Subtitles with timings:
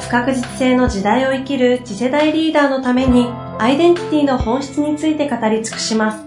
[0.00, 6.24] 不確実性の時代を生きる次世代リーダーのためにアイデンティティの本質について語り尽くします。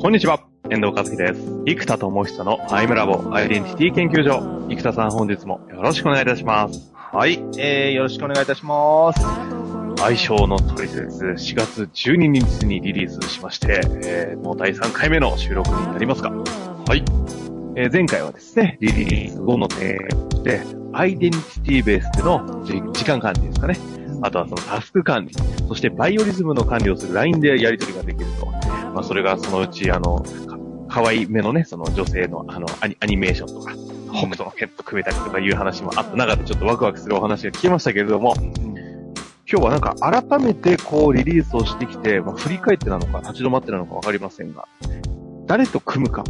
[0.00, 1.40] こんにちは、遠藤和樹です。
[1.64, 4.66] 生田智久のアイムラボアイデンティティ研究所。
[4.68, 6.92] 生田さん本日もよろしくお願いいたします。
[6.94, 9.61] はい、えー、よろしくお願いいたします。
[10.02, 17.04] 相性のトリセツ4月12日にリリースしまして、えー、もう第3回目の収録になりますが、はい。
[17.76, 20.60] えー、前回はですね、リリース後のテーマで、
[20.92, 23.78] アイデンティティベースでの時間管理ですかね。
[24.22, 25.34] あとはそのタスク管理、
[25.68, 28.46] そしてバイオリズムの管理をする LINE でやり取りができると。
[28.46, 30.26] まあ、それがそのうち、あの、
[30.88, 33.72] かわいめのね、その女性のあのアニアニメーションとか、
[34.12, 38.34] 北斗のヘッド組めたりとかいう話もあった中でちょっとワクワクするお話が聞きましたけれども、
[39.52, 44.66] 今日はなんか改めてこうリリースをしてきて、まあ、振り返ってなのか立ち止まってなのかわかりませんが、
[45.44, 46.24] 誰と組むか。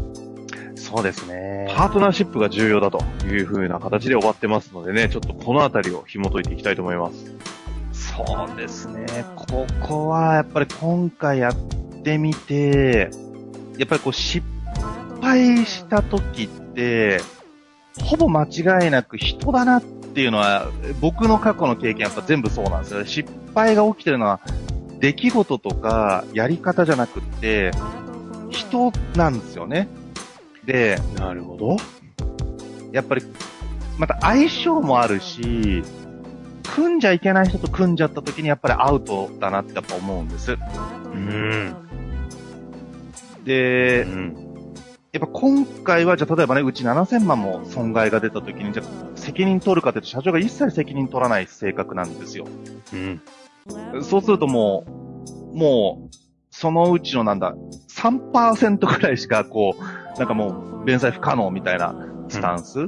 [0.74, 1.72] そうですね。
[1.76, 7.32] パートナーシップが重要だという風な形で終わってますのでね、ちょっとこのあたりを紐解いていきたいと思います。
[7.92, 9.06] そうですね。
[9.36, 11.54] ここはやっぱり今回やっ
[12.02, 13.08] てみて、
[13.78, 14.44] やっぱりこう失
[15.20, 17.20] 敗した時って、
[18.00, 20.68] ほぼ間違いなく人だなっていうのは、
[21.00, 23.04] 僕の過去の経験やっぱ全部そうなんですよ。
[23.06, 24.40] 失敗が起きてるのは、
[25.00, 27.72] 出来事とかやり方じゃなくって、
[28.50, 29.88] 人なんですよね。
[30.64, 31.76] で、なるほど。
[32.92, 33.22] やっぱり、
[33.98, 35.82] また相性もあるし、
[36.74, 40.52] 組んじゃいけない人と組んじゃった時にやっぱりアウトだなってやっぱ思うんです。
[40.52, 41.74] うん。
[43.44, 44.52] で、うん、
[45.12, 52.46] やっぱ今回は、じゃあ例えばね、うち7000万も損害が出た時に、じゃあ責任取るかというと、社長が一切責任取らない性格なんですよ。
[52.92, 53.20] うん。
[54.02, 54.84] そうするとも
[55.52, 56.16] う、もう、
[56.50, 57.54] そのうちのなんだ、
[57.88, 61.94] 3%くらいしかこう、なんかもう、弁済不可能みたいな
[62.28, 62.80] スタンス。
[62.80, 62.82] う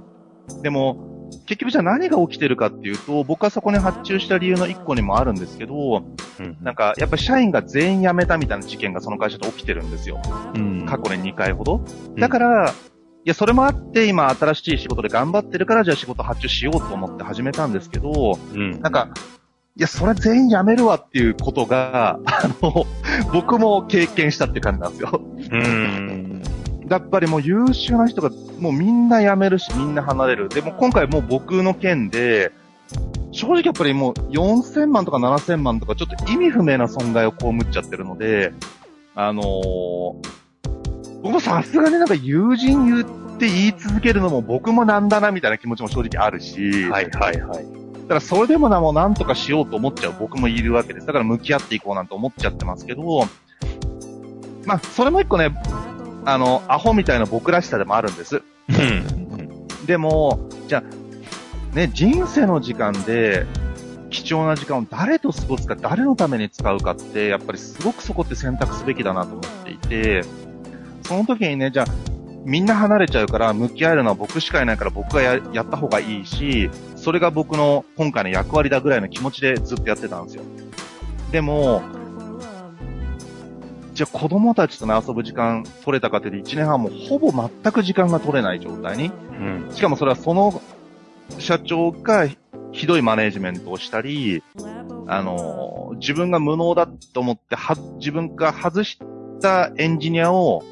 [0.58, 6.04] ん、でも、結局じゃあ何が起きてるかっていうと、僕はそこに発注した理由の一個にもあるんですけど、
[6.40, 10.20] うん、なんか、やっぱり社員が全員辞めたみたいな事件がその会社で起きてるんですよ。
[10.54, 11.84] うん、過去に2回ほど。
[12.18, 12.74] だから、
[13.24, 19.08] いや、それもあって、今、新しい仕事で頑張ってるから、じゃあ仕事発注しようと思って始めたんですけど、うん、なんか、
[19.76, 22.84] いや、それ全員辞めるわっていうことが、あの、
[23.32, 25.22] 僕も経験したって感じなんですよ。
[25.50, 26.42] うん
[26.88, 30.50] やっぱりもう優秀な人がもうみんな辞めるし、みんな離れる。
[30.50, 32.52] でも今回もう僕の件で、
[33.32, 38.52] 正直やっぱりもう4000万とか7000万とかちょっと意味不明な損害を被っちゃってるので、
[39.14, 40.28] あのー、
[41.24, 47.64] 僕さすがになんか友人言って言い続けるのも僕もなんだなみたいな気持ちも正直あるし、はいはいはい。
[48.02, 51.06] だからそれでもなもうなんとかしようと思っちゃう僕もいるわけです。
[51.06, 53.02] だから向き合っていこうなんて思っちゃってますけど、
[54.66, 55.58] まあ、それも一個ね、
[56.26, 58.42] あの、アホみたいな僕らしさでもあるんです。
[59.86, 60.84] でも、じゃ
[61.72, 63.46] あ、ね、人生の時間で、
[64.10, 70.22] 貴重な時間を誰と過ごすか、誰のために使うかって、やっぱりすごくそこって選択すべきだなと思っていて、
[71.04, 71.86] その時にね、じゃあ、
[72.44, 80.42] みんな離れちゃうから、向き合えるのは僕しかいないから僕がややった方がいいし、それが僕の今回の役割だぐらいの気持ちでずっとやってたんですよ。
[81.30, 81.82] でも、
[83.94, 89.10] じゃあ子供たちとね、遊ぶ時間取れたかって1年半もほぼ全く時間が取れない状態に。
[89.30, 89.70] うん。
[89.72, 90.60] しかもそれはその
[91.38, 92.28] 社長が
[92.72, 94.42] ひどいマネージメントをしたり、
[95.06, 98.98] あの、自分が無能だと思っては、自分が外し
[99.40, 100.64] たエンジニアを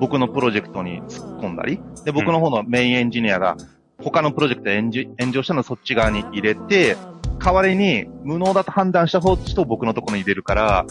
[0.00, 3.56] 僕のプロジェクトに突っ込んだり、で、僕の方のメインエンジニアが
[4.02, 6.96] 他のプロジェクトで炎上したのをそっち側に入れて、
[7.38, 10.86] 代わりに無能だと判断した方人を僕のところに入れるから、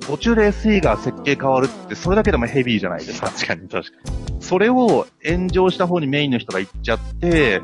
[0.00, 3.28] 途中で SE が設計変わるって、それだけでもヘビーじゃないですか。
[3.28, 4.42] 確かに、確かに。
[4.42, 7.60] それを炎上した方にメインの人が行っちゃって、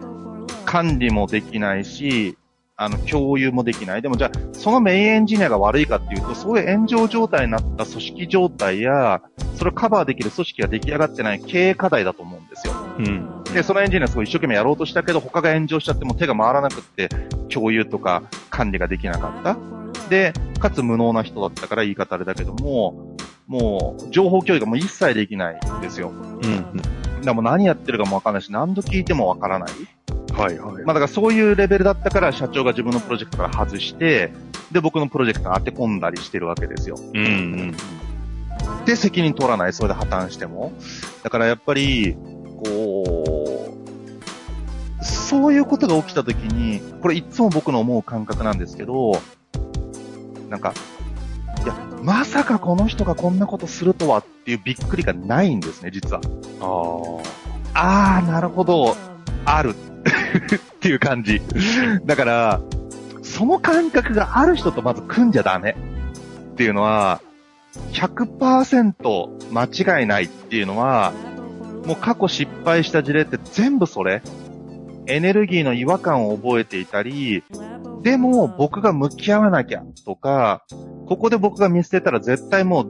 [0.65, 2.37] 管理もできないし、
[2.76, 4.02] あの、共有もできない。
[4.02, 9.20] でもじゃあ、そのメインエンジニアが悪いかっていうと、そういう炎上状態になった組織状態や、
[9.56, 12.74] それをカバーできる組織が出来上がってない経営課題だと思うんですよ。
[12.98, 13.44] うん。
[13.54, 17.08] で、そのエンジニアすごい一生懸命やろうとしたけど、他が炎上しちゃっても手が回らなくって、
[17.50, 19.56] 共有とか管理ができなかった。
[20.08, 23.16] で、かつ無能な人だったから言い方あれだけども、
[23.46, 26.08] もう、情報共有がもう一切できないんですよ。
[26.10, 26.76] うん。
[26.76, 26.88] だか
[27.24, 29.70] らもう何やってるかもわからないし、何度聞いてもわからない。
[30.32, 30.84] はいはい。
[30.84, 34.32] まあだからそういうレベルだったから社長が自分のプロジェクトから外して、
[34.70, 36.96] で、僕のプロジェクトに当て込んだりしてるわけですよ。
[36.99, 37.75] うんうん。
[38.84, 40.73] で、責任取らない、それで破綻しても。
[41.23, 42.17] だからやっぱり、
[42.64, 43.75] こ
[45.00, 49.20] う、そういうことが起きたときに、これいつも僕の思う感覚なんですけど、
[50.49, 50.75] なんか、
[51.62, 56.20] いや、まさかこの人がこんなことするとはっていうびっくりがないんですね、実は。
[56.61, 58.96] ああー、なるほど、
[59.44, 61.40] あるっていう感じ。
[62.04, 62.60] だから、
[63.22, 65.76] その感覚がある人とまず組んじゃダメ
[66.52, 67.20] っていうのは、
[67.93, 71.12] 100%間違いないっていうのは、
[71.87, 74.22] もう過去失敗した事例って全部それ。
[75.06, 77.43] エネルギーの違和感を覚えていたり、
[78.02, 80.64] でも僕が向き合わなきゃとか、
[81.06, 82.88] ここで僕が見捨てたら絶対もう、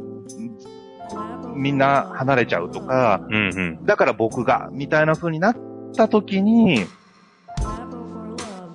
[1.56, 3.26] みんな離れちゃうとか、あ。
[3.26, 3.86] うんうん。
[3.86, 5.56] だから僕が、みたいな風になっ
[5.94, 6.84] た時に、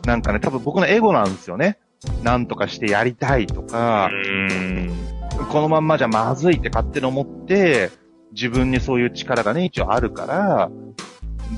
[0.08, 1.78] なんかね、多分僕のエゴなんですよね。
[2.24, 4.90] なんとかしてやりたいとか、うん。
[5.52, 7.92] このまんまじゃまずいって勝手に思って、
[8.32, 10.72] 自分にそういう力がね、一応あるから、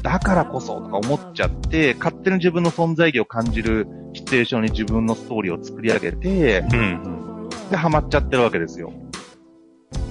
[0.01, 7.49] だからこそとか思っちゃって、勝手に自分の存在意義を感じるシチュエーションに自分のストーリーを作り上げて、うん。
[7.69, 8.91] で、ハマっちゃってるわけですよ。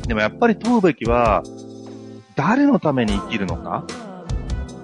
[0.06, 1.43] でもやっぱり問うべきは、
[2.37, 3.85] 誰のために生きるのか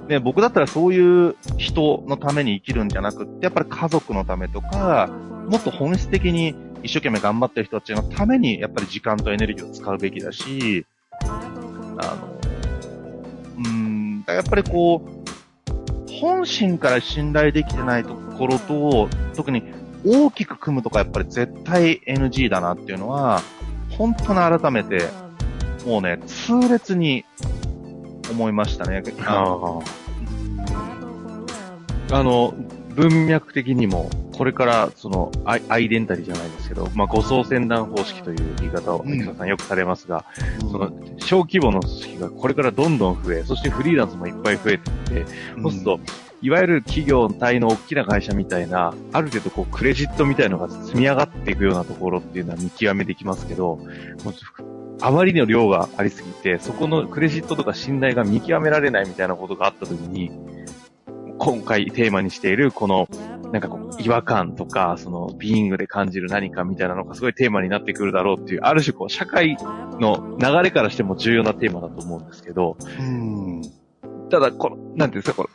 [0.09, 5.09] ね、僕だったらそういう人のために生きるんじゃなくって、やっぱり家族のためとか、
[5.49, 10.87] もっと本質的に一生懸命頑張ってる人たちのために、やっぱり時間とエネルギーを使うべきだし、
[11.23, 12.39] あの、
[13.59, 19.63] うーん、だやっぱりこう、本心から信頼できてないところと、特に
[20.07, 23.41] 大きく組むとかやっぱり絶対 NG だなっていうのは、
[23.91, 25.09] 本当に改めて、
[25.87, 27.25] もうね、痛烈に
[28.31, 29.03] 思いましたね。
[29.25, 29.81] あ
[32.11, 32.19] あ。
[32.19, 32.55] あの、
[32.95, 40.25] 文脈的にも、これから、その、アイアイデンタリーじゃないですけど、まあ、護送船団方式という言い方を、うん木田さんよくされますが、
[40.61, 45.33] その、小規模の組織がこれからどんどん増え、そしてフリーランスもいっぱい増えていって、
[45.63, 46.01] そうすると、
[46.43, 53.81] いわゆる企業体の大きな会社みたいな、ある程度こう、クレジットみたいのが積み上がっていくようなところっていうのは見極めできますけど、
[55.01, 60.31] あまりの量がありすぎて、そこのクレジットとか信頼が見極められないみたいなことがあったときに、
[61.39, 63.09] 今回テーマにしている、この、
[63.53, 69.57] なんかこう、違和感とか、その、ビーイングで感じる何かみたいなのがすごいテーマになってくるだろうっていう、ある種こう、社会
[70.01, 73.63] の流れからしても重要なテーマだと思うんですけど、うん。
[74.31, 75.49] ただ、この、なんていうんですか、この、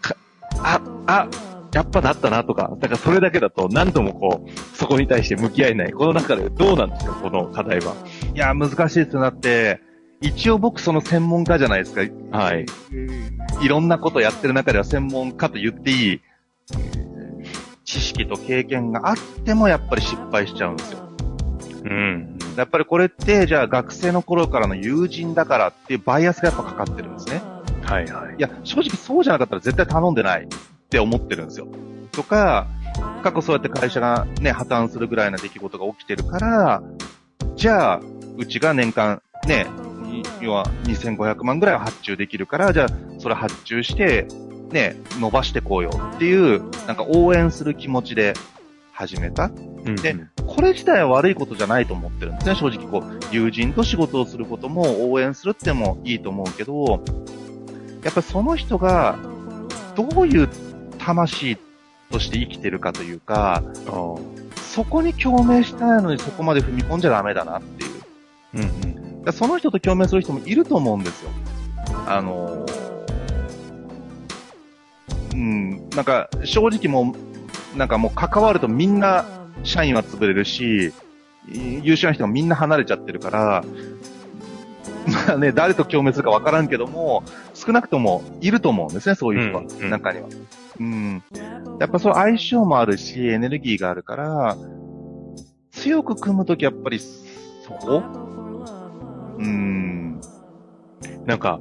[0.63, 1.27] あ、あ、
[1.73, 5.91] やっぱなったなとか、だからそれだけだと何度もこう、そこに対して向き合えない。
[5.91, 7.93] この中でどうなんですか、この課題は。
[8.33, 9.21] いや、難しいですよ。
[9.21, 9.81] だって、
[10.21, 12.01] 一応僕その専門家じゃないですか。
[12.31, 12.65] はい。
[13.61, 16.21] いろんなことやってる中では専門家と言っていい、
[17.85, 19.15] 知識と経験があっ
[19.45, 20.99] てもやっぱり失敗しちゃうんですよ。
[21.85, 22.37] うん。
[22.55, 27.41] やっぱりこれって、じゃあ学生の頃からの友人だからっていうバイアスがやっぱかかってるんですね。
[27.83, 28.35] はいはい。
[28.37, 30.47] いや、正直そうじゃなかったら絶対頼んでないっ
[30.89, 31.67] て思ってるんですよ。
[32.11, 32.67] とか、
[33.23, 36.83] 過去そうやって会社がね、破綻するぐらいな出来事が起きてるから、
[37.55, 38.01] じゃあ、
[38.39, 39.67] うちが年間ね、
[40.11, 42.87] い要は2500万ぐらいは発注できるから、じゃあ、
[43.19, 44.27] それ発注して、
[44.71, 48.33] ね、伸ばしてこうよっていう、なんか応援する気持ちで
[48.93, 49.45] 始めた。
[49.45, 52.55] うんでこれ自体は悪いことじゃないと思ってるんですね。
[52.55, 57.03] 正直こう、友人と仕事をすることも応援するってもいいと思うけど、
[58.03, 59.17] やっぱりその人が、
[59.95, 60.49] どういう
[60.97, 61.57] 魂
[62.11, 63.63] として生きてるかというか、
[64.55, 67.61] そこに共鳴したいのにそこまで踏み込んじゃダメだなっ
[68.53, 68.57] う。
[68.57, 69.33] うんうん。
[69.33, 71.31] その人と共鳴する人もいると思うんですよ。
[72.07, 72.89] あのー
[75.33, 77.13] うん、なんか正直も
[77.73, 79.25] う、なんかもう関わるとみんな
[79.63, 80.93] 社員は潰れるし、
[81.47, 83.63] 優秀な人がみんな離れちゃってるから、
[85.07, 90.27] まあね、誰と共鳴するかわからんけども、少なくともいると思うんですね、そういう人は、うんうん中には。
[90.79, 91.23] うん。
[91.79, 94.57] やっぱその相性もあるし、エネルギーがあるから、
[95.71, 98.03] 強く組むときやっぱり、そこ
[99.39, 100.21] うん。
[101.25, 101.59] なんか、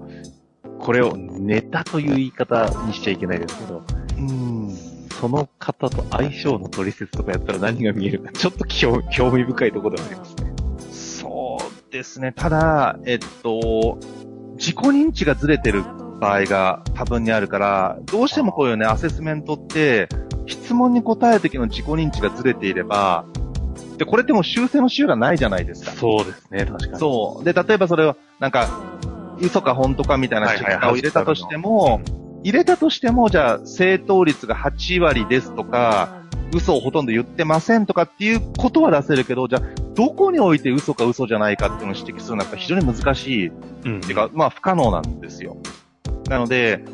[0.80, 3.82] これをネタという言い方にしちゃいけないですけど、
[4.18, 4.99] うん。
[5.20, 10.52] その方と相性の取説とかやったら何が見えるか、ちょっと興興味深いところではありますね。
[10.92, 12.32] そうですね。
[12.32, 13.99] ただ、えっと、
[14.56, 15.82] 自己認知がずれてる
[16.20, 20.08] 場合が多分にあるから、どうしてもこういうね、アセスメントって、
[20.47, 23.25] 質問に答える時の自己認知がずれていれば、
[23.99, 25.90] で、これってもう修正のしようがないじゃないですか。
[25.93, 26.99] そうですね、確かに。
[26.99, 27.45] そう。
[27.45, 28.69] で、例えばそれを、なんか、
[29.40, 32.00] 嘘か本当かみたいな結果を入れたとしても、
[32.45, 36.23] 入れたとしても、じゃあ、正答率が8割ですとか、
[36.55, 39.62] 嘘をほとんど言ってませんとかっていうことは出せるけど、じゃあ、
[39.95, 43.47] どこにおいて嘘か嘘じゃないかっていうのを指摘するのは非常に難しい。
[43.49, 43.99] うん。
[43.99, 45.57] っていうか、まあ不可能なんですよ。
[46.28, 46.85] なので、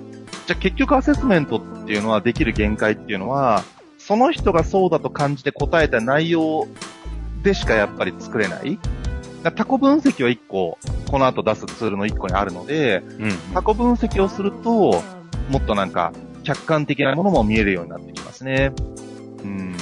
[0.47, 3.63] じゃあ結局アセスメントっていうのはできる限界っていうのは、
[3.99, 6.67] その人がそうだと感じて答えた内容
[7.45, 8.79] でしかやっぱり作れない。
[9.55, 10.79] タコ分析は一個、
[11.11, 13.33] この後出すツールの一個にあるので、うん。
[13.53, 15.03] タコ分析をすると、
[15.51, 18.73] もっとなんか、客観的なものも見えるようになってきますね。
[19.45, 19.77] うん。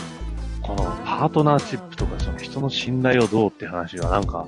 [0.61, 4.47] このパートナーシップとか、その人の信頼をどうって話はなんか、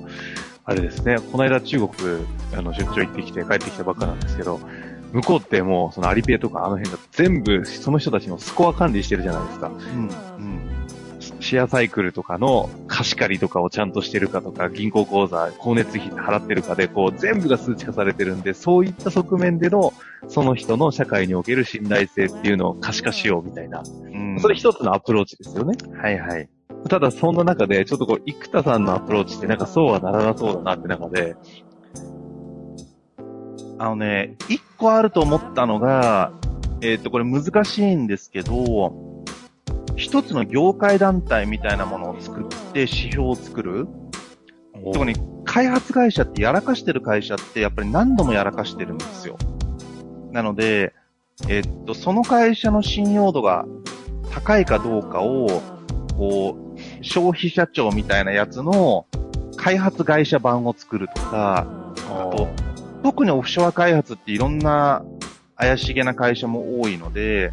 [0.65, 1.91] あれですね、この間中国、
[2.53, 4.59] あの、出張行ってきて帰ってきたばっかなんですけど、
[5.13, 9.67] 向こうってもう、そのアリペイとかあの辺が全部、その人たちのスコア管理してるじゃないですか。
[9.67, 9.75] うん。
[9.77, 10.64] うん。
[11.45, 19.93] シェアサイクルとかの貸し借りとかをちゃんとしてるかとか、銀行口座、光熱費払ってるかで、こう、全部が数値化されてるんで、そういった側面での、
[20.27, 23.83] その人の社会における信頼性っていうのを可視化しようみたいな。
[23.83, 24.39] うん。
[24.39, 25.77] それ一つのアプローチですよね。
[26.01, 26.49] はいはい。
[26.89, 31.35] ただ、そんな中で、ちょっとこう、生田さんのアプローチってなんかそうはならなそうだなって中で、
[33.77, 36.31] あのね、一個あると思ったのが、
[36.81, 39.14] えっ、と、これ難しいんですけど、
[39.95, 43.87] 一つの業界団体みたいなものを作って指標を作る。
[44.93, 49.37] 特に開発会社ってやらかしてる会社ってやっぱり何度もやらかしてるんですよ。
[50.31, 50.93] なので、
[51.47, 53.65] えっと、その会社の信用度が
[54.31, 55.61] 高いかどうかを、
[56.17, 59.05] こう、消費者庁みたいなやつの
[59.55, 61.65] 開発会社版を作るとか、
[62.09, 62.49] あと、
[63.03, 65.05] 特にオフショア開発っていろんな
[65.55, 67.51] 怪しげな会社も多いので、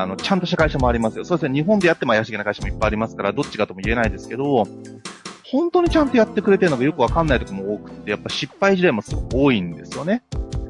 [0.00, 1.24] あの、ちゃんとした会社もありますよ。
[1.24, 4.66] そうですね、日本でやっても怪しげな会社もいっぱいありますから、どっちかとも言えないですけど、
[5.44, 10.22] 本当にちゃんとやってくれてるのがよくわかんないところも多くて、やっぱ失敗事例もすごく多いんですよね。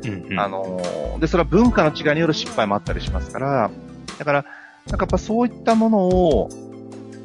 [0.05, 3.71] うんうんあのーで、それは文化の違いによる失敗もあったりしますから、
[4.19, 4.45] だから、
[4.87, 6.49] なんかやっぱそういったものを、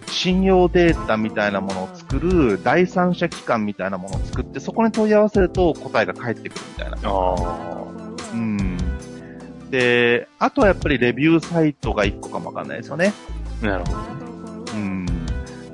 [0.08, 6.98] 信用データみたいなものを作る第三者機関みたいなものを作って、そこに問い合わせると答えが返ってくるみたいな。
[7.04, 7.36] あ
[8.34, 8.73] うん。
[9.74, 13.12] で、あとはやっぱりレビューサイトが一個かもわかんないですよね。
[13.64, 14.74] あ、なるほど。
[14.74, 15.06] うん。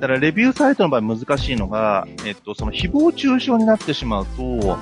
[0.00, 4.78] からレビューサイトの場合難しいのが、えっと、その誹謗中傷になってしまうと、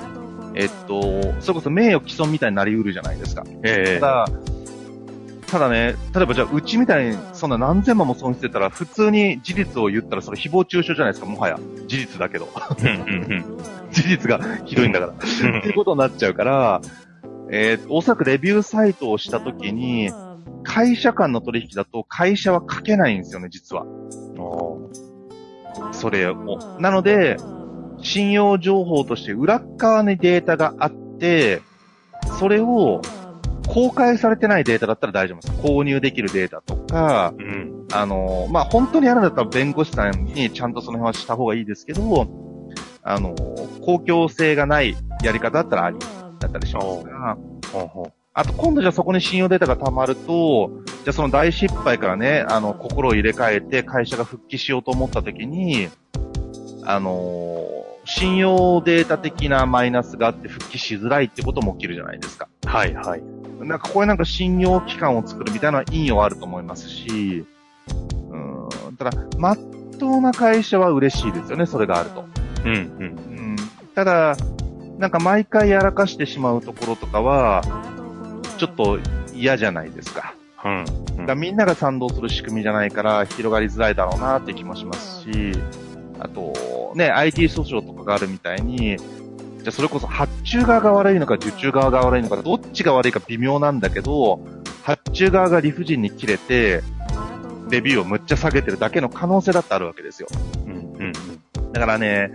[0.55, 1.01] えっと、
[1.41, 3.43] それこそ名誉毀損みたいになり得るじゃないですか。
[3.65, 4.25] ええただ、
[5.47, 11.59] ただね、例えばじゃあ、うちみたいにそんな何千万も損してたら、普通に事実を言ったらそれ誹謗中傷じゃないですか、もはや。
[11.87, 12.47] 事実だけど。
[12.79, 13.57] うんうん
[13.91, 15.11] 事実がひどいんだから。
[15.11, 15.15] う
[15.55, 16.79] んっていうことになっちゃうから、
[17.51, 20.11] えーおそらくレビューサイトをしたときに、
[20.63, 23.85] 会社間の取引だと会社は書けないんですよね、実は。
[25.91, 26.57] それを。
[26.79, 27.37] なので、
[28.01, 31.61] 信用情報として裏っ側にデータがあって、
[32.39, 33.01] それを
[33.67, 35.61] 公開されてないデータだったら大丈夫です。
[35.61, 37.85] 購入できるデータとか、うん。
[37.91, 42.27] あの、まあ、本当にやるんだったら弁護士さんにちゃんとその辺はした方がいいですけど、
[43.03, 43.35] あの、
[43.85, 45.97] 公共性がないやり方だったらあり
[46.39, 47.37] だったりしますが、
[48.33, 55.89] あと今度じゃあそこに信用データが溜まると、じゃあその大失敗からね、あの、心を入れ替えて会社が復帰しようと思った時に、
[56.85, 57.59] あの
[58.05, 62.47] 信用データ的なマイナスがあって復帰しづらいってことも起きるじゃないですか。
[62.65, 63.21] はいはい。
[63.59, 67.45] なんかこういうなんか信用機関を作るみたいな意味はあると思いますし、
[68.31, 69.57] うん、ただ、まっ
[69.99, 72.25] とうな会社は嬉しいですよね、それがあると。
[72.65, 72.79] うんうん。
[72.79, 72.81] う
[73.53, 73.55] ん、
[73.93, 74.35] ただ、
[74.99, 77.63] なんか毎回やらかしてしまうところとかは、
[78.57, 78.99] ちょっと
[79.33, 80.35] 嫌じゃないですか。
[80.65, 80.85] うん。
[80.85, 85.53] だからみんなが賛同する仕組みじゃないから広がりづらいだろうなって気もしますし、
[86.19, 94.41] あと、ね、IT 訴訟とかがあるみたいに、じゃあそれこそ発注側が悪いのか受注側が悪いのか、どっちが悪いか微妙なんだけど、
[94.83, 96.81] 発注側が理不尽に切れて、
[97.69, 100.27] レビューをむっちゃ下げてるだけの可能性だってあるわけですよ。
[100.65, 101.13] うんうん
[101.71, 102.31] だからね、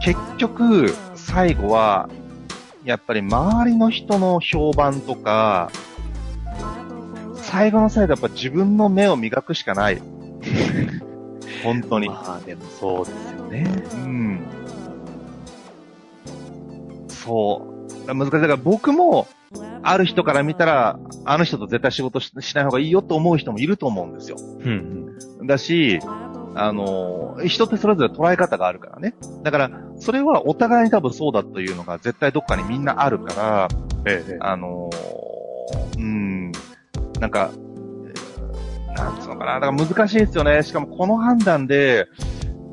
[0.00, 0.92] 結局、
[1.28, 2.08] 最後は、
[2.84, 5.70] やっぱり周りの人の評判とか、
[7.36, 10.00] 最後の最後やっぱ自分の目を磨くしかない。
[11.62, 12.08] 本当に。
[12.08, 13.66] まあでもそうですよね。
[13.92, 14.40] うん。
[17.08, 17.66] そ
[18.06, 18.14] う。
[18.14, 18.30] 難しい。
[18.30, 19.28] だから僕も、
[19.82, 24.38] ある人から見たら、あの人と絶対仕事ししない方がいいよと思う人もいると思うんですよ。
[24.38, 26.00] うんだし、
[26.60, 29.14] あの、人ってそれぞれ捉え方があるからね。
[29.44, 34.08] だから、それはお互いに多分そうだというのが絶対どっかにみんなあるから、うん。
[34.08, 34.36] ええ。
[34.40, 34.90] あの
[35.96, 36.52] うん、
[37.20, 39.60] なんか、えーなんつうのかな。
[39.60, 40.62] だから難しいですよね。
[40.64, 42.06] しかもこの判断で、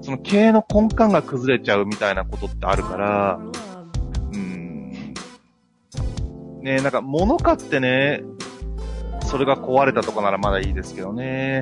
[0.02, 3.40] その経営の根幹が崩れちゃうみたいなことってあるから、
[4.32, 5.14] うーん。
[6.62, 8.24] ねなんか物買ってね、
[9.26, 11.62] それが壊れたとかならまだいいですけどね。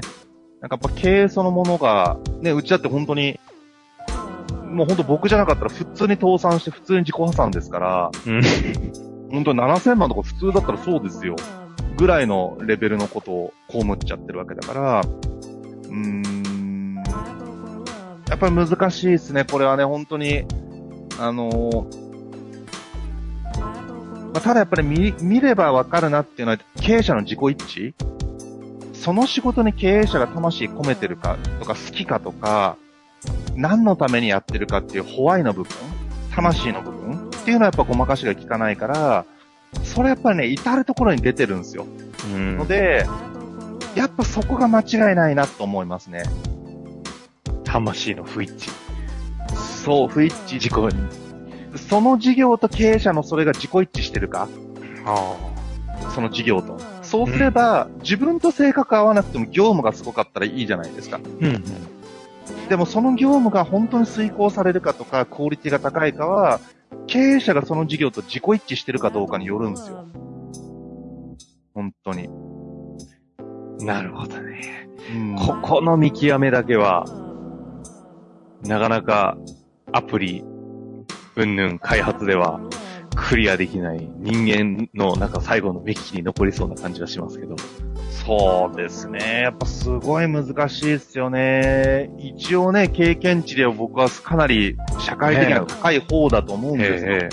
[0.63, 3.37] なんかやっぱ経営そのものが、ね、うちだって本当に、
[4.71, 8.41] もう本当僕じゃなかったら普通に倒産して普通に自己破産ですから、うん。
[9.29, 11.35] 本当に7000万とか普通だったらそうですよ。
[11.97, 17.03] ぐらいのレベルのことを被っちゃってるわけだから、うーん。
[18.29, 19.43] やっぱり難しいですね。
[19.43, 20.45] これはね、本当に、
[21.19, 22.03] あのー
[24.33, 28.12] まあ、ただやっぱり見、見ればわかるなっていうのは、経営者の自己一致
[29.03, 32.77] その仕事に経営者が魂込めてるかとか好きかとか、
[33.53, 35.71] 何のためにやってるかっていうホワイの部分、
[36.33, 39.25] 魂の部分っていうのはやっぱごまかしが効かないから、
[39.83, 41.85] それやっぱりね、至るところに出てるんですよ。
[42.33, 43.05] うんので、
[43.93, 46.23] やっぱそこが間違いないなと思いますね。
[47.65, 48.71] 魂の不一致。
[49.83, 50.59] そう、不一致。
[50.59, 50.95] 事故に。
[51.75, 54.47] その事業と経営者のそれが自己一致してるか？
[55.05, 55.35] あ
[56.15, 56.92] その事業と。
[57.13, 61.19] そうすれば、自分と性格合わなくても業務がすごかったらいいじゃないですか。
[61.41, 61.63] うんうん。
[62.69, 66.59] でもその業務が本当に遂行されるかとか、クオリティが高いかは、
[67.05, 70.07] 経営者がその事業と自己一致してるかどうかによるんですよ。
[71.75, 72.27] 本当に。
[73.85, 74.89] なるほどね。
[75.13, 77.05] うんここの見極めだけは、
[78.63, 79.37] なかなか
[79.91, 80.43] アプリ、
[81.35, 82.59] うんぬん開発では
[83.15, 87.55] クリアできない人間のなんか最後の目利きに残りそうな感じがしますけど。
[88.25, 89.41] そうですね。
[89.43, 92.09] やっぱすごい難しいですよね。
[92.17, 97.11] 一応ね、経験値では僕はかなり社会的には高い方だと思うんですよ。
[97.13, 97.29] え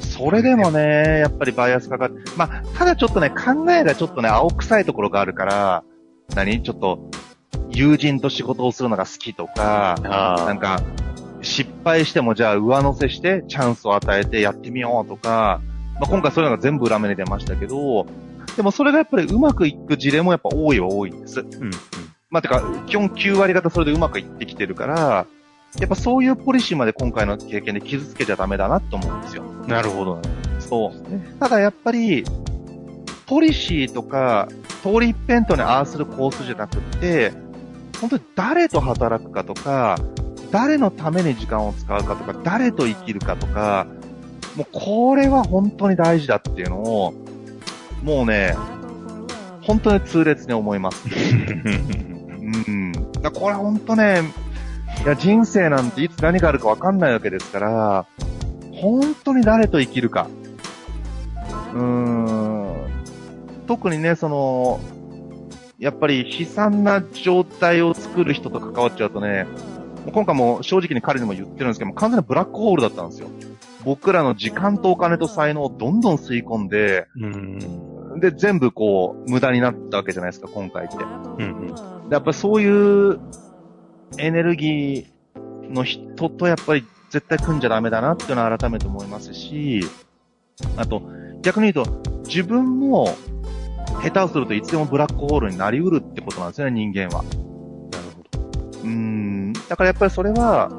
[0.00, 5.84] それでもね、やっぱりバイアスかかって、まあ、ただちょっとね、考えがちょっとね、青臭いところがあるから、
[6.36, 6.62] 何？
[6.62, 7.10] ちょっと、
[7.70, 10.80] 友人と仕事をするのが好きとか、なんか、
[11.44, 15.60] 失敗してもじゃあ上乗せしてチャンスを与えてやってみようとか、
[15.94, 18.06] まあ、今回そういうのが全部裏目に出ましたけど、
[18.56, 21.40] でもそれがやっぱりうまくいく事例もやっぱ多いは多いんです。
[21.40, 21.70] うん
[22.34, 25.26] まあ、てか、基本9割方それでうまくいってきてるから、
[25.78, 29.44] やっぱそういうポリシーまで今回の経験で傷つけちゃダメだなと思うんですよ。
[29.44, 29.68] うん。
[29.68, 30.22] なるほどね。
[30.58, 31.38] そう。
[31.38, 32.24] ただやっぱり、
[33.26, 34.48] ポリシーとか、
[34.82, 37.32] 通り一辺倒にああするコースじゃなくって、
[38.00, 39.96] 本当に誰と働くかとか、
[40.54, 43.88] 誰のために時間を使うかとか、誰と生きるかとか、
[44.54, 47.12] もうこれは本当に大事だっていうのを、
[48.04, 48.54] もうね、
[49.62, 51.08] 本当に痛烈に思います。
[52.68, 52.92] うん。
[53.20, 54.22] だこれ本当ね、
[55.04, 58.06] いや人生なんていつ何があるかわかんないわけですから、
[58.80, 60.28] 本当に誰と生きるか。
[61.74, 62.74] うーん。
[63.66, 64.78] 特にね、その、
[65.80, 69.46] やっぱり悲惨な状態を作る人と関わっちゃうとね、
[70.12, 73.28] 今回も正直に彼にも言ってるんですけども、完全なブラックホールだったんですよ。
[73.84, 78.20] 僕らの時間とお金と才能をどんどん吸い込んで、うん。
[78.20, 80.96] で、全部こう、無駄になったわけじゃないですか、今回って。
[80.96, 81.66] うん。
[81.66, 81.74] で
[82.10, 83.20] やっぱりそういう
[84.18, 89.80] エネルギーの人とやっぱり絶対組んじゃダメだなっていうのは改めて思いますし、
[90.76, 91.02] あと、
[91.42, 93.14] 逆に言うと、自分も
[94.02, 97.22] 下手をするといつでもブラックホールになりうるってことなんですよね、人間は。
[97.22, 97.36] なる
[98.16, 98.80] ほど。
[98.82, 99.43] うーん。
[99.68, 100.70] だからやっぱりそれは、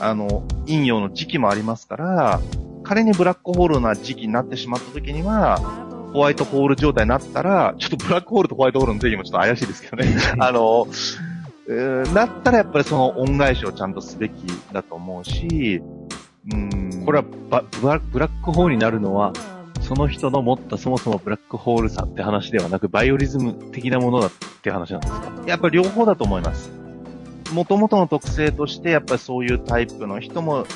[0.00, 2.40] あの、陰陽の時期もありますから、
[2.82, 5.58] 仮にブラックホールな時期になってしまった時には、
[6.12, 10.14] ホワイトホール状態になったら、ちょっとブラックホールとホワイトホールの定義もちょっと怪しいですけどね。
[10.38, 10.86] あの、
[11.68, 14.32] えーなったらやっぱりその恩返しをちゃんとすべき
[14.72, 15.82] だと思うし、
[16.52, 17.02] うん。
[17.04, 19.32] これはバブラブラックホールになるのは、
[19.80, 24.30] その人の持ったそもそもブラックホールさって話ではなく、バイオリズム的なものだっ
[24.62, 25.32] て話なんですか？
[25.46, 26.70] やっぱり両方だと思います。
[27.52, 30.66] 元々の特性として、やっぱりそういうタイプの人も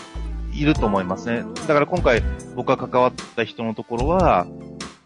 [0.52, 1.44] いると思いますね。
[1.66, 2.22] だから今回
[2.54, 4.46] 僕が関わった人のところは、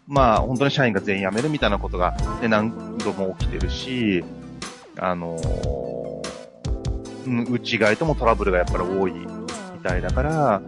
[0.07, 4.23] まあ本当に社員が全員辞めるみたいなことが、ね、何度も起きてるし、
[4.97, 6.05] あのー
[7.25, 9.27] うん、内外ともトラブルがやっぱり多いみ
[9.83, 10.61] たいだから、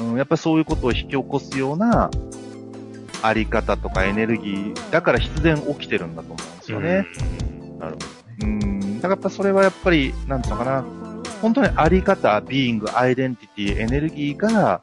[0.00, 2.10] うん、やっぱりそういうことを引き起こすような
[3.22, 7.06] あり方とかエネルギーだから必然起きてるんだと思うんですよね。
[7.60, 7.78] うん。
[7.78, 8.46] なるほど。
[8.46, 8.73] うん。
[9.04, 10.84] だからやっぱそれはやっぱり、なんていうのかな。
[11.42, 14.80] 本当にあり方、ビーイング、アイデンティティ、エネルギーが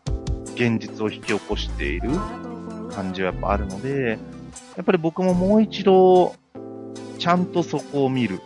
[0.53, 2.11] 現実を引き起こしている
[2.91, 4.19] 感じはやっぱあるので、
[4.77, 6.35] やっぱり僕ももう一度、
[7.17, 8.39] ちゃんとそこを見る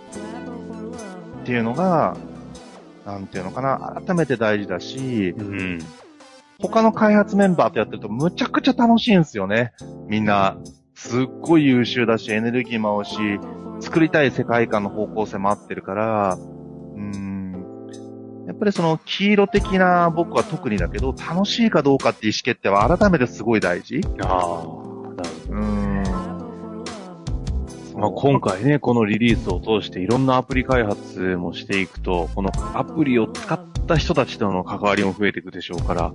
[1.41, 2.15] っていうのが、
[3.05, 5.79] なんていうのかな、改めて大事だし、うん。
[6.61, 9.73] 他の開発メンバーとやってるとむちゃくちゃ楽しいんですよね。
[10.07, 10.55] みんな、
[10.93, 13.17] すっごい優秀だし、エネルギーも合うし、
[13.79, 17.35] 作りたい世界観の方向性も合ってるから、うーん。
[18.47, 24.01] やっぱりその黄色的な僕は特にだけど、楽しいかどうかっていう意思決定は改めてすごい大事。
[24.21, 25.23] ああ、なるほど。
[25.49, 25.85] うーん。
[27.97, 36.13] まあ、今回ね、このリリースを通していろんなアプリ開発もしていくと、このアプリを使った人たちとの関わりも増えていくでしょうから、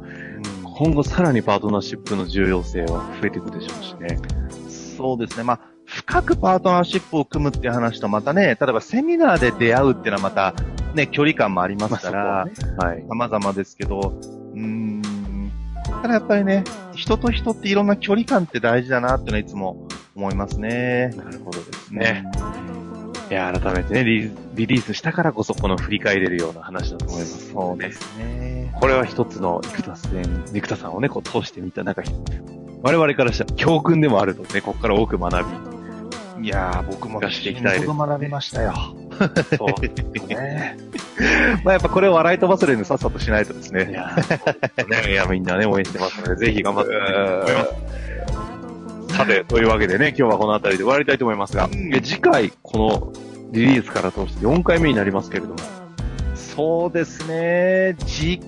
[0.63, 4.19] 今後さらにパートナーシップの重要性は増えていくでしょうしね。
[4.69, 5.45] そうですね。
[5.45, 5.61] まあ、
[6.11, 10.55] 深くパートナーシップを組むっていう話とまたね、例えばセミナーで出会うっていうのはまた
[10.93, 13.05] ね、距離感もありますから、はい。
[13.09, 14.13] 様々ですけど、
[14.55, 15.53] うーん。
[16.03, 16.65] ただやっぱりね、
[16.97, 21.13] 人と人っていろんな距離感って大事だなっていうのはいつも思いますね。
[21.17, 22.25] なるほどですね。
[23.31, 27.53] いや、改めてねリ、リリースしたからこそこの振り返れるような話だと思います。
[27.53, 28.75] そうですね。
[28.81, 32.03] これは一つの生田さん、生田さんをね、こう通してみた、なんか、
[32.83, 35.80] 我々からしたら教訓でもあるので、ね、ここから多く学び、
[36.43, 38.73] いやー、僕も出していきたい学びましたよ。
[39.59, 40.77] そうね。
[41.65, 43.93] まあやっぱこれを笑い飛ばせるようにさっさとしないとですいね。
[43.93, 44.17] や、
[44.89, 49.17] ね、いや、みんなね、応援してますので、ぜひ頑張っていと思います。
[49.17, 53.13] さて、というわけでね、今日はこの辺りで終わりたいと思いますが、うんえ次回、この
[53.53, 55.57] リリースから通して4回目になりますけれども、
[56.35, 57.97] そうですね。
[58.07, 58.41] 次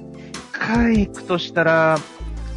[0.53, 1.99] 回行くとしたら、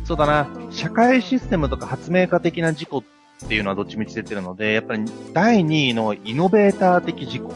[0.06, 3.15] そうだな、社会システムとか発明家的な事故って
[3.50, 7.54] いうのはどっちみち出てるので、やっぱり第2位のイノベーター的事故。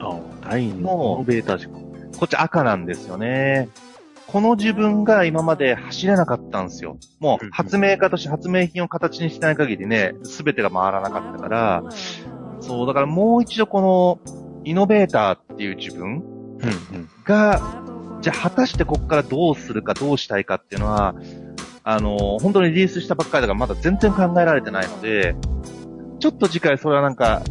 [0.00, 0.84] あ第2のイ
[1.18, 1.80] ノベーター事故。
[2.18, 3.68] こっち赤なんですよね。
[4.26, 6.98] この自分が今まで走れなかったんですよ。
[7.20, 11.84] もう発明家として発明品を形にしてない限りね、すべてが回らなかったから、
[12.60, 14.20] そう、だからもう一度この
[14.64, 16.24] イノベーターっていう自分。
[17.24, 17.60] が、
[18.22, 21.14] じゃあ果たしてここからどうするかどうしたいかっていうのは、
[21.84, 25.36] あの、本当にリリースしたばっかりだからまだ全然考えられてないので、
[26.18, 27.42] ちょっと次回それはなんか、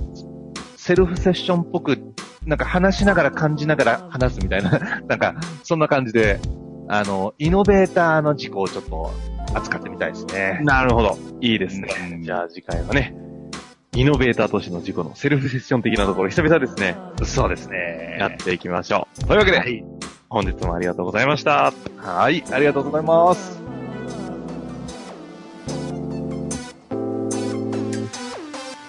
[0.75, 1.99] セルフセッションっぽく、
[2.45, 4.71] なんか話しながら感じながら話すみたいな、
[5.07, 6.39] なんか、そんな感じで、
[6.87, 9.11] あの、イノベーターの事項をちょっと
[9.53, 10.59] 扱ってみたいですね。
[10.63, 11.17] なるほど。
[11.39, 11.89] いいですね。
[12.13, 13.15] うんじゃあ次回はね、
[13.95, 16.97] イノベーター都市の事故のセルフセッション的なところ、久々ですね。
[17.23, 18.17] そうですね。
[18.19, 19.25] やっていきましょう。
[19.25, 19.85] というわけで、はい。
[20.27, 21.71] 本日もありがとうございました。
[21.97, 23.62] はい、ありがとうございます。